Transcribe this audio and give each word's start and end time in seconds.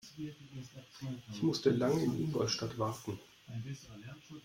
Ich 1.31 1.43
musste 1.43 1.69
lange 1.69 2.01
in 2.01 2.21
Ingolstadt 2.21 2.75
warten 2.79 3.19